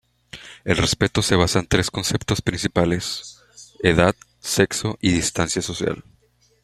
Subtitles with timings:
[0.63, 3.37] El respeto se basa en tres conceptos principales:
[3.83, 6.03] edad, sexo y distancia social.